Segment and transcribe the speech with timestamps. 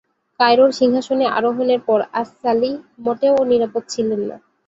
[0.39, 2.73] কায়রোর সিংহাসনে আরোহণের পর, "আস-সালিহ"
[2.99, 4.37] মোটেও নিরাপদ ছিলেন না।